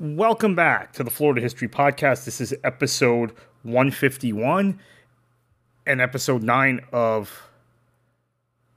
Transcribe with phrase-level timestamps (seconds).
[0.00, 2.24] Welcome back to the Florida History Podcast.
[2.24, 4.80] This is episode 151
[5.84, 7.50] and episode 9 of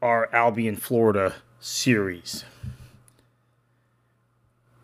[0.01, 2.44] our Albion, Florida series.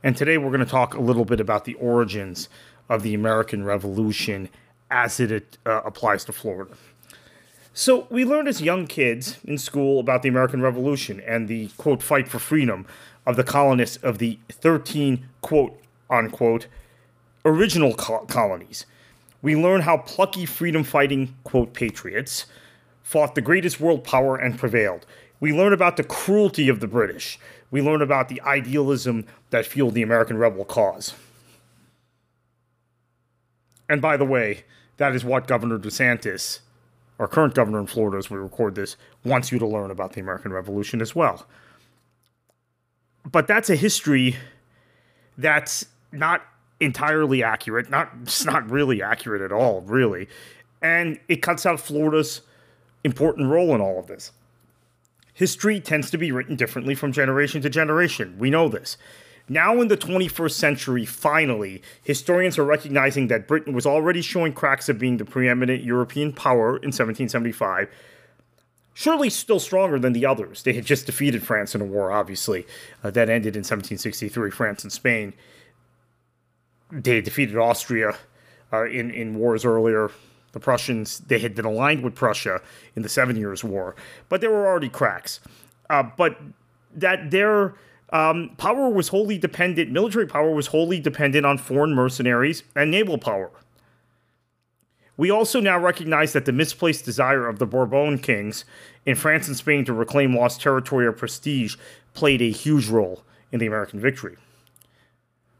[0.02, 2.48] And today we're going to talk a little bit about the origins
[2.88, 4.48] of the American Revolution
[4.90, 6.72] as it uh, applies to Florida.
[7.74, 12.02] So, we learned as young kids in school about the American Revolution and the quote
[12.02, 12.86] fight for freedom
[13.26, 15.78] of the colonists of the 13 quote
[16.10, 16.68] unquote
[17.46, 18.86] original co- colonies.
[19.42, 22.46] We learn how plucky freedom fighting quote patriots
[23.02, 25.06] fought the greatest world power and prevailed.
[25.40, 27.40] We learn about the cruelty of the British.
[27.72, 31.14] We learn about the idealism that fueled the American rebel cause.
[33.88, 34.64] And by the way,
[34.98, 36.60] that is what Governor DeSantis,
[37.18, 40.22] our current governor in Florida as we record this, wants you to learn about the
[40.22, 41.48] American Revolution as well.
[43.30, 44.36] But that's a history
[45.38, 46.42] that's not
[46.80, 50.28] entirely accurate, not it's not really accurate at all, really.
[50.82, 52.42] And it cuts out Florida's
[53.04, 54.32] important role in all of this.
[55.34, 58.36] History tends to be written differently from generation to generation.
[58.38, 58.98] We know this.
[59.48, 64.90] Now, in the 21st century, finally, historians are recognizing that Britain was already showing cracks
[64.90, 67.90] of being the preeminent European power in 1775.
[68.94, 70.62] Surely still stronger than the others.
[70.62, 72.68] They had just defeated France in a war, obviously,
[73.04, 75.34] uh, that ended in 1763, France and Spain.
[76.92, 78.18] They defeated Austria
[78.74, 80.12] uh, in, in wars earlier.
[80.52, 82.62] The Prussians, they had been aligned with Prussia
[82.96, 83.96] in the Seven Years' War,
[84.30, 85.40] but there were already cracks.
[85.90, 86.40] Uh, but
[86.96, 87.76] that their
[88.12, 93.20] um, power was wholly dependent, military power was wholly dependent on foreign mercenaries and naval
[93.20, 93.52] power.
[95.18, 98.64] We also now recognize that the misplaced desire of the Bourbon kings
[99.06, 101.76] in France and Spain to reclaim lost territory or prestige
[102.14, 104.38] played a huge role in the American victory.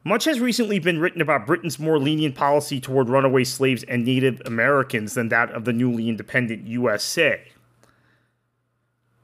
[0.04, 4.42] Much has recently been written about Britain's more lenient policy toward runaway slaves and Native
[4.46, 7.42] Americans than that of the newly independent USA,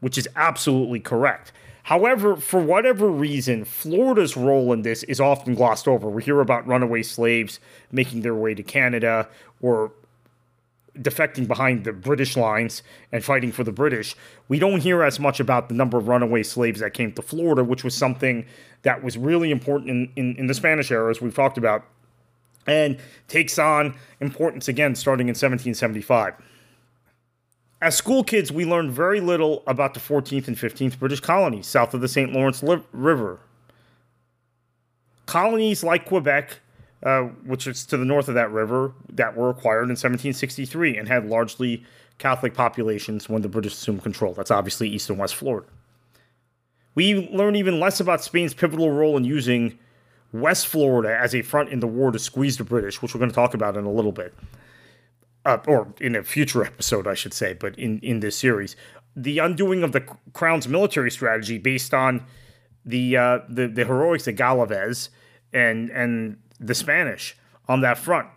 [0.01, 1.53] which is absolutely correct.
[1.83, 6.09] However, for whatever reason, Florida's role in this is often glossed over.
[6.09, 7.59] We hear about runaway slaves
[7.91, 9.29] making their way to Canada
[9.61, 9.93] or
[11.01, 14.15] defecting behind the British lines and fighting for the British.
[14.47, 17.63] We don't hear as much about the number of runaway slaves that came to Florida,
[17.63, 18.45] which was something
[18.83, 21.85] that was really important in, in, in the Spanish era, as we've talked about,
[22.67, 22.97] and
[23.27, 26.35] takes on importance again starting in 1775.
[27.81, 31.93] As school kids, we learned very little about the 14th and 15th British colonies south
[31.93, 32.31] of the St.
[32.31, 33.39] Lawrence River.
[35.25, 36.59] Colonies like Quebec,
[37.03, 41.07] uh, which is to the north of that river, that were acquired in 1763 and
[41.07, 41.83] had largely
[42.17, 44.33] Catholic populations when the British assumed control.
[44.33, 45.67] That's obviously East and West Florida.
[46.95, 49.77] We learn even less about Spain's pivotal role in using
[50.31, 53.31] West Florida as a front in the war to squeeze the British, which we're going
[53.31, 54.33] to talk about in a little bit
[55.45, 58.75] uh, or in a future episode, I should say, but in, in this series,
[59.15, 60.01] the undoing of the
[60.33, 62.25] crown's military strategy based on
[62.85, 65.09] the uh, the, the heroics of Galvez
[65.53, 68.27] and and the Spanish on that front.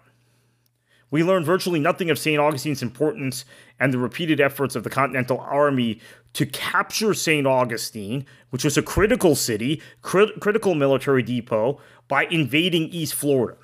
[1.11, 2.39] We learn virtually nothing of St.
[2.39, 3.45] Augustine's importance
[3.81, 6.01] and the repeated efforts of the Continental Army
[6.35, 7.47] to capture St.
[7.47, 13.57] Augustine, which was a critical city, crit- critical military depot, by invading East Florida.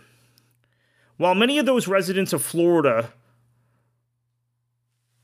[1.19, 3.13] While many of those residents of Florida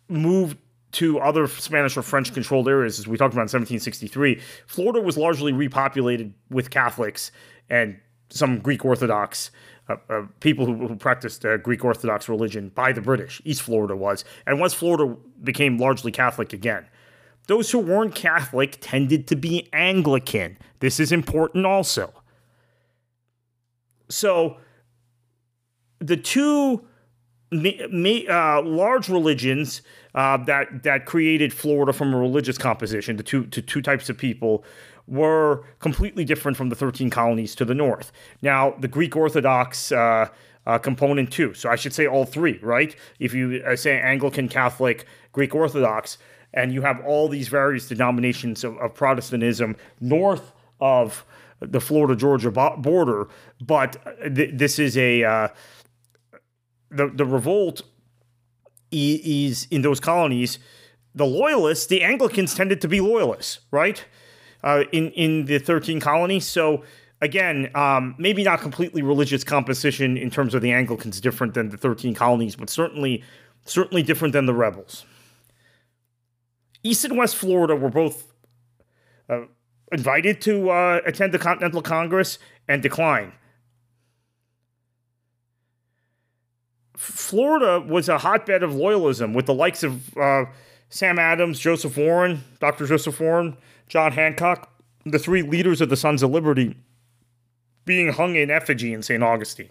[0.09, 0.59] moved
[0.93, 5.17] to other Spanish or French controlled areas, as we talked about in 1763, Florida was
[5.17, 7.33] largely repopulated with Catholics
[7.71, 7.99] and
[8.31, 9.51] some Greek Orthodox
[9.89, 13.43] uh, uh, people who, who practiced uh, Greek Orthodox religion by the British.
[13.45, 14.25] East Florida was.
[14.47, 16.87] And once Florida became largely Catholic again,
[17.49, 20.59] those who weren't Catholic tended to be Anglican.
[20.79, 22.13] This is important also.
[24.09, 24.59] So
[25.99, 26.87] the two
[27.53, 29.83] uh, large religions
[30.15, 34.17] uh, that that created Florida from a religious composition to two to two types of
[34.17, 34.65] people
[35.11, 38.13] were completely different from the 13 colonies to the north.
[38.41, 40.29] Now, the Greek Orthodox uh,
[40.67, 41.53] uh, component too.
[41.53, 42.95] So I should say all three, right?
[43.19, 46.17] If you uh, say Anglican, Catholic, Greek Orthodox,
[46.55, 51.25] and you have all these various denominations of, of Protestantism north of
[51.61, 53.29] the Florida Georgia border,
[53.61, 53.97] but
[54.35, 55.49] th- this is a uh,
[56.91, 57.83] the the revolt
[58.91, 60.59] is in those colonies.
[61.15, 64.05] The loyalists, the Anglicans, tended to be loyalists, right?
[64.63, 66.47] Uh, in in the thirteen colonies.
[66.47, 66.85] So
[67.21, 71.77] again, um, maybe not completely religious composition in terms of the Anglicans, different than the
[71.77, 73.23] thirteen colonies, but certainly
[73.65, 75.05] certainly different than the rebels.
[76.83, 78.33] East and West Florida were both
[79.29, 79.43] uh,
[79.93, 83.33] invited to uh, attend the Continental Congress and declined.
[86.97, 90.45] Florida was a hotbed of loyalism with the likes of uh,
[90.91, 92.87] Sam Adams, Joseph Warren, Dr.
[92.87, 93.57] Joseph Warren,
[93.91, 94.73] John Hancock,
[95.05, 96.77] the three leaders of the Sons of Liberty
[97.85, 99.21] being hung in effigy in St.
[99.21, 99.71] Augustine.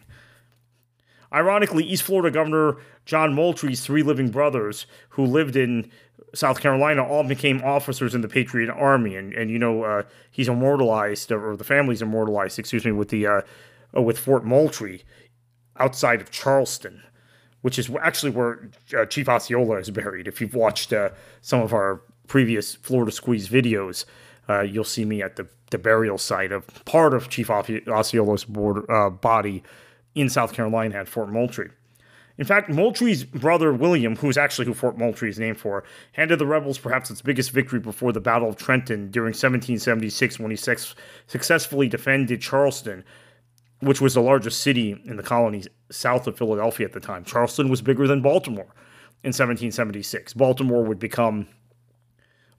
[1.33, 5.89] Ironically, East Florida Governor John Moultrie's three living brothers, who lived in
[6.35, 10.49] South Carolina, all became officers in the Patriot Army, and and you know uh, he's
[10.49, 13.41] immortalized, or the family's immortalized, excuse me, with the uh,
[13.95, 15.03] uh, with Fort Moultrie
[15.77, 17.03] outside of Charleston,
[17.61, 20.27] which is actually where uh, Chief Osceola is buried.
[20.27, 21.11] If you've watched uh,
[21.41, 24.05] some of our previous Florida Squeeze videos,
[24.47, 29.09] uh, you'll see me at the, the burial site of part of Chief Osceola's border,
[29.09, 29.63] body
[30.15, 31.71] in South Carolina at Fort Moultrie.
[32.39, 35.83] In fact, Moultrie's brother William, who is actually who Fort Moultrie is named for,
[36.13, 40.49] handed the rebels perhaps its biggest victory before the Battle of Trenton during 1776 when
[40.49, 40.95] he sex-
[41.27, 43.03] successfully defended Charleston,
[43.81, 47.25] which was the largest city in the colonies south of Philadelphia at the time.
[47.25, 48.73] Charleston was bigger than Baltimore
[49.21, 50.33] in 1776.
[50.33, 51.45] Baltimore would become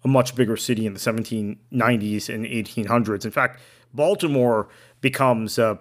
[0.05, 3.25] a much bigger city in the 1790s and 1800s.
[3.25, 3.61] In fact,
[3.93, 4.69] Baltimore
[5.01, 5.77] becomes uh,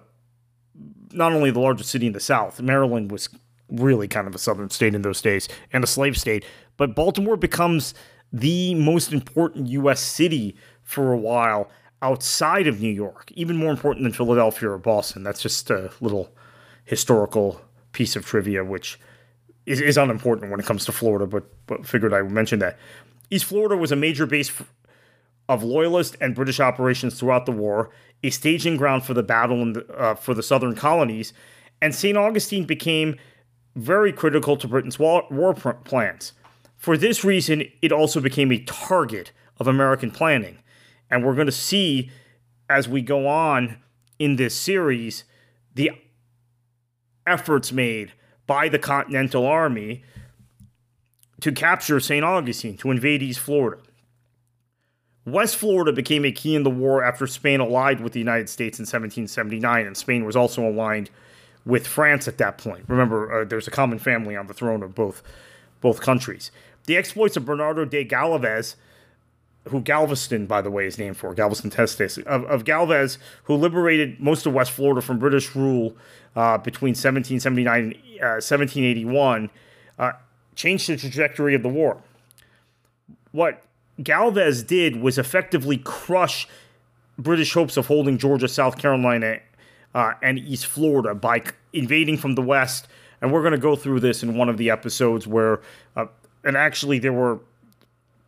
[1.12, 3.28] not only the largest city in the South, Maryland was
[3.70, 6.44] really kind of a southern state in those days and a slave state,
[6.76, 7.94] but Baltimore becomes
[8.32, 10.00] the most important U.S.
[10.00, 11.70] city for a while
[12.02, 15.22] outside of New York, even more important than Philadelphia or Boston.
[15.22, 16.32] That's just a little
[16.84, 17.60] historical
[17.92, 18.98] piece of trivia, which
[19.66, 22.78] is, is unimportant when it comes to Florida, but, but figured I would mention that.
[23.30, 24.50] East Florida was a major base
[25.48, 27.90] of Loyalist and British operations throughout the war,
[28.22, 31.32] a staging ground for the battle the, uh, for the southern colonies,
[31.80, 32.16] and St.
[32.16, 33.16] Augustine became
[33.76, 36.32] very critical to Britain's war, war plans.
[36.76, 40.58] For this reason, it also became a target of American planning.
[41.10, 42.10] And we're going to see
[42.68, 43.78] as we go on
[44.18, 45.24] in this series
[45.74, 45.90] the
[47.26, 48.12] efforts made
[48.46, 50.02] by the Continental Army
[51.40, 52.24] to capture St.
[52.24, 53.80] Augustine, to invade East Florida.
[55.26, 58.78] West Florida became a key in the war after Spain allied with the United States
[58.78, 61.10] in 1779, and Spain was also aligned
[61.64, 62.84] with France at that point.
[62.88, 65.22] Remember, uh, there's a common family on the throne of both
[65.80, 66.50] both countries.
[66.86, 68.76] The exploits of Bernardo de Galvez,
[69.68, 74.20] who Galveston, by the way, is named for, Galveston Texas, of, of Galvez, who liberated
[74.20, 75.96] most of West Florida from British rule
[76.36, 79.50] uh, between 1779 and uh, 1781,
[79.98, 80.12] uh,
[80.54, 82.02] changed the trajectory of the war.
[83.32, 83.62] What
[84.02, 86.48] Galvez did was effectively crush
[87.18, 89.40] British hopes of holding Georgia, South Carolina,
[89.94, 91.42] uh, and East Florida by
[91.72, 92.88] invading from the west.
[93.20, 95.60] And we're going to go through this in one of the episodes where,
[95.96, 96.06] uh,
[96.44, 97.40] and actually, there were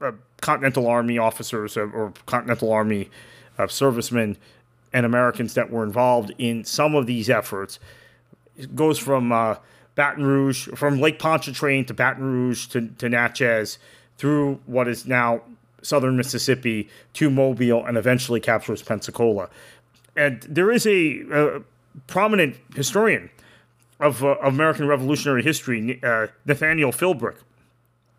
[0.00, 3.08] uh, Continental Army officers or, or Continental Army
[3.58, 4.36] uh, servicemen
[4.92, 7.78] and Americans that were involved in some of these efforts.
[8.56, 9.56] It goes from uh,
[9.94, 13.78] Baton Rouge, from Lake Pontchartrain to Baton Rouge to, to Natchez
[14.18, 15.42] through what is now
[15.82, 19.48] southern Mississippi to Mobile and eventually captures Pensacola
[20.16, 21.62] and there is a, a
[22.06, 23.30] prominent historian
[24.00, 27.36] of, uh, American Revolutionary history, uh, Nathaniel Philbrick,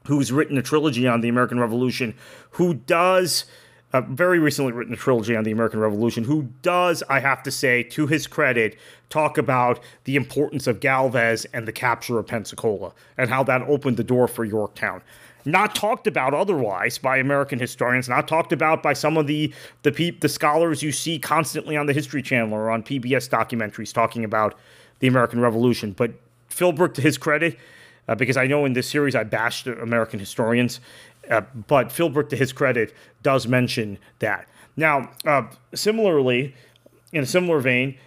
[0.07, 2.15] who's written a trilogy on the American Revolution,
[2.51, 3.45] who does.
[3.93, 7.51] Uh, very recently written a trilogy on the American Revolution, who does, I have to
[7.51, 8.75] say, to his credit,
[9.09, 13.97] talk about the importance of Galvez and the capture of Pensacola and how that opened
[13.97, 15.03] the door for Yorktown
[15.45, 19.91] not talked about otherwise by American historians, not talked about by some of the the
[19.91, 24.23] pe- the scholars you see constantly on the History Channel or on PBS documentaries talking
[24.23, 24.57] about
[24.99, 25.91] the American Revolution.
[25.91, 26.13] But
[26.49, 27.57] Philbrick, to his credit,
[28.07, 30.79] uh, because I know in this series I bashed American historians,
[31.29, 34.47] uh, but Philbrick, to his credit, does mention that.
[34.75, 36.55] Now, uh, similarly,
[37.11, 37.97] in a similar vein,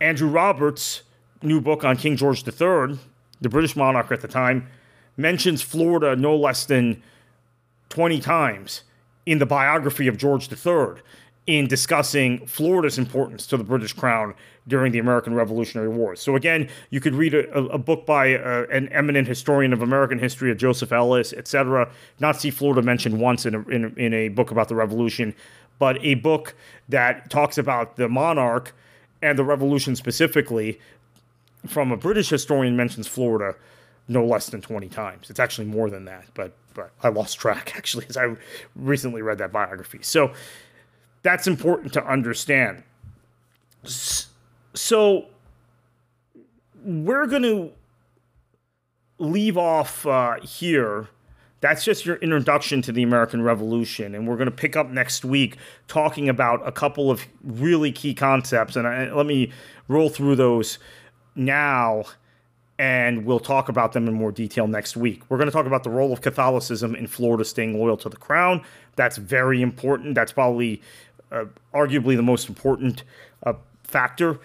[0.00, 1.02] Andrew Roberts'
[1.42, 2.98] new book on King George III,
[3.40, 4.68] the British monarch at the time,
[5.16, 7.02] mentions Florida no less than
[7.90, 8.82] 20 times
[9.24, 11.00] in the biography of George III
[11.46, 14.34] in discussing Florida's importance to the British crown
[14.66, 16.20] during the American Revolutionary Wars.
[16.20, 20.18] So again, you could read a, a book by uh, an eminent historian of American
[20.18, 21.90] history, of Joseph Ellis, etc.
[22.18, 25.34] Not see Florida mentioned once in a, in, in a book about the Revolution,
[25.78, 26.54] but a book
[26.88, 28.74] that talks about the monarch
[29.20, 30.80] and the Revolution specifically.
[31.66, 33.54] From a British historian mentions Florida
[34.08, 35.30] no less than 20 times.
[35.30, 38.34] It's actually more than that, but but I lost track actually as I
[38.74, 40.00] recently read that biography.
[40.02, 40.32] So
[41.24, 42.84] that's important to understand.
[44.74, 45.26] So
[46.84, 47.72] we're going to
[49.18, 51.08] leave off uh, here.
[51.60, 54.14] That's just your introduction to the American Revolution.
[54.14, 55.56] And we're going to pick up next week
[55.88, 58.76] talking about a couple of really key concepts.
[58.76, 59.50] And I, let me
[59.88, 60.78] roll through those
[61.34, 62.04] now
[62.78, 65.22] and we'll talk about them in more detail next week.
[65.28, 68.16] We're going to talk about the role of Catholicism in Florida staying loyal to the
[68.16, 68.62] crown.
[68.96, 70.14] That's very important.
[70.14, 70.82] That's probably
[71.30, 73.04] uh, arguably the most important
[73.44, 74.38] uh, factor.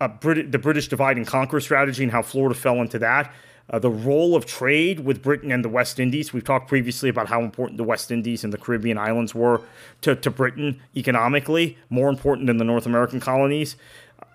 [0.00, 3.32] Uh, Brit- the British divide and conquer strategy and how Florida fell into that.
[3.68, 6.32] Uh, the role of trade with Britain and the West Indies.
[6.32, 9.60] We've talked previously about how important the West Indies and the Caribbean islands were
[10.02, 13.76] to, to Britain economically, more important than the North American colonies.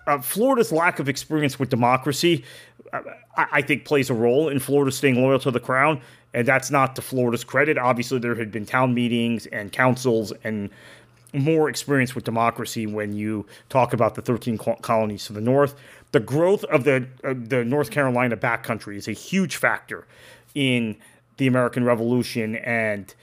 [0.06, 2.44] Uh, Florida's lack of experience with democracy
[2.92, 3.02] I,
[3.36, 6.00] I think plays a role in Florida staying loyal to the crown.
[6.34, 7.76] And that's not to Florida's credit.
[7.76, 10.70] Obviously, there had been town meetings and councils and
[11.32, 15.74] more experience with democracy when you talk about the 13 colonies to the north.
[16.12, 20.06] The growth of the uh, the North Carolina backcountry is a huge factor
[20.54, 20.96] in
[21.38, 23.14] the American Revolution and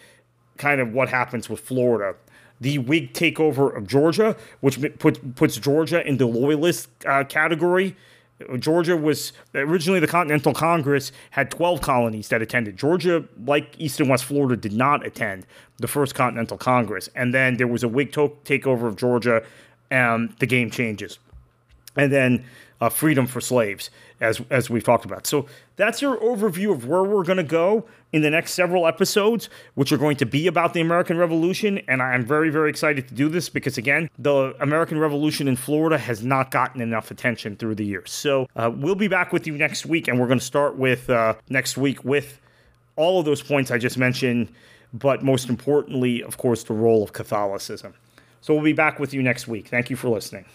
[0.58, 2.18] kind of what happens with Florida.
[2.60, 7.96] The Whig takeover of Georgia, which puts puts Georgia in the loyalist uh, category,
[8.58, 12.77] Georgia was originally the Continental Congress had 12 colonies that attended.
[12.77, 15.46] Georgia, like East and West Florida, did not attend
[15.77, 17.10] the first Continental Congress.
[17.15, 19.43] And then there was a Whig to- takeover of Georgia,
[19.91, 21.19] and the game changes.
[21.96, 22.46] And then
[22.82, 23.90] uh, freedom for slaves,
[24.22, 25.28] as as we've talked about.
[25.28, 25.46] So
[25.76, 29.92] that's your overview of where we're going to go in the next several episodes, which
[29.92, 31.80] are going to be about the American Revolution.
[31.88, 35.98] And I'm very very excited to do this because again, the American Revolution in Florida
[35.98, 38.12] has not gotten enough attention through the years.
[38.12, 41.10] So uh, we'll be back with you next week, and we're going to start with
[41.10, 42.40] uh, next week with
[42.96, 44.50] all of those points I just mentioned,
[44.94, 47.94] but most importantly, of course, the role of Catholicism.
[48.42, 49.68] So we'll be back with you next week.
[49.68, 50.46] Thank you for listening.